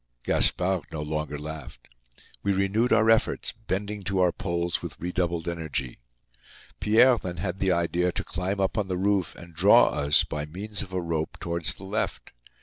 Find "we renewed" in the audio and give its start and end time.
2.41-2.91